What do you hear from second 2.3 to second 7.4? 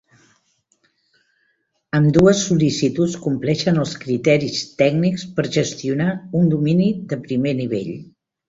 sol·licituds compleixen els criteris tècnics per gestionar un domini de